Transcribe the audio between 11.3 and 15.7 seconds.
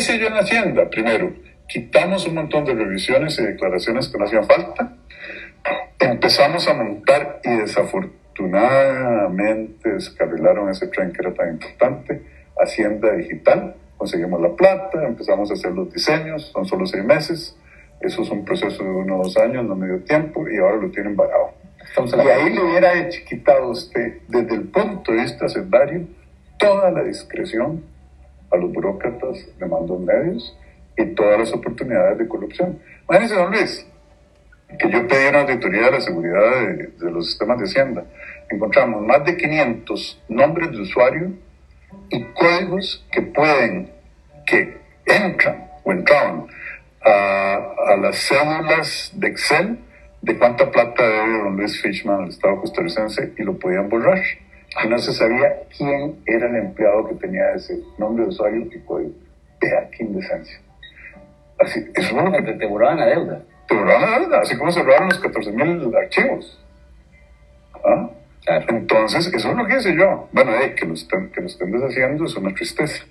tan importante, Hacienda Digital. Conseguimos la plata, empezamos a